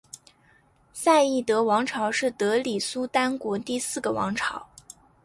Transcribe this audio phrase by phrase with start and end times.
[0.93, 4.67] 赛义德王朝是德里苏丹国第四个王朝。